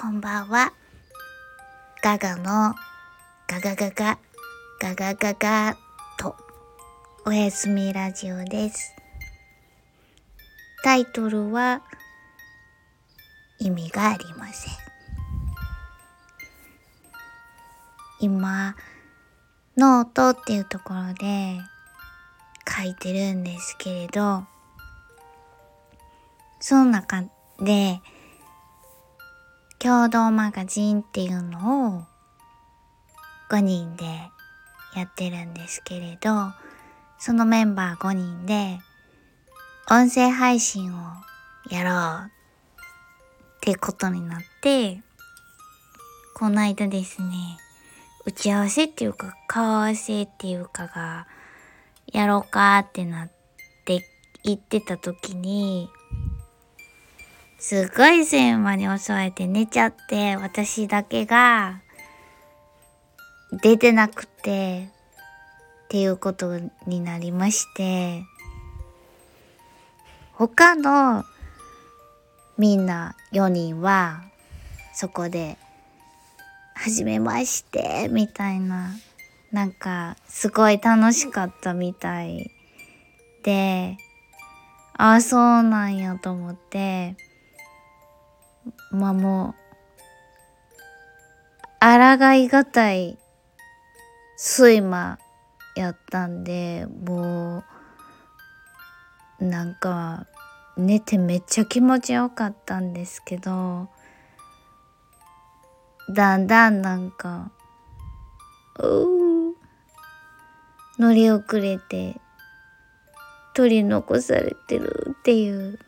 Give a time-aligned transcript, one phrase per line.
[0.00, 0.72] こんばんは。
[2.02, 2.74] ガガの
[3.46, 4.18] ガガガガ
[4.80, 5.76] ガガガガ
[6.18, 6.34] と
[7.26, 8.94] おやすみラジオです。
[10.82, 11.82] タイトルは
[13.58, 14.72] 意味がありません。
[18.20, 18.76] 今、
[19.76, 21.58] ノートっていうところで
[22.66, 24.44] 書いてるんですけれど、
[26.58, 27.22] その中
[27.60, 28.00] で、
[29.82, 32.04] 共同マガジンっていうのを
[33.50, 34.04] 5人で
[34.94, 36.52] やってるんですけれど、
[37.18, 38.78] そのメンバー5人で
[39.90, 40.98] 音声配信を
[41.70, 45.00] やろうってことになって、
[46.34, 47.28] この間ですね、
[48.26, 51.26] 打ち合わせっていうか顔合わせっていうかが
[52.12, 53.30] やろうかってなっ
[53.86, 54.04] て
[54.44, 55.88] 言ってた時に、
[57.60, 61.82] すごい線まに襲われて寝ちゃって、私だけが
[63.62, 64.88] 出てなくて、
[65.84, 68.24] っていうことになりまして、
[70.32, 71.24] 他の
[72.56, 74.22] みんな4人は
[74.94, 75.58] そこで、
[76.74, 78.94] はじめまして、みたいな、
[79.52, 82.50] なんかすごい楽しかったみたい
[83.42, 83.98] で、
[84.94, 87.16] ああ、そうなんやと思って、
[88.90, 89.60] まあもう、
[91.80, 93.18] 抗いがたい
[94.36, 95.18] 睡魔
[95.76, 97.64] やったんで、も
[99.40, 100.26] う、なんか、
[100.76, 103.88] 寝てめっちゃ気持ちよかったんですけど、
[106.08, 107.50] だんだんなんか、
[108.78, 109.20] うー
[110.98, 112.20] 乗り遅れて、
[113.54, 115.78] 取り残されてるっていう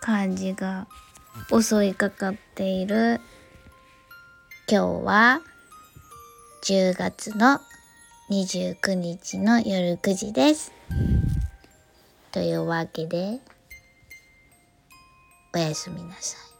[0.00, 0.86] 感じが
[1.50, 3.20] 襲いかかっている
[4.68, 5.40] 今日は
[6.64, 7.60] 10月の
[8.30, 10.72] 29日の夜9時です。
[12.30, 13.40] というわけで
[15.54, 16.51] おやすみなさい。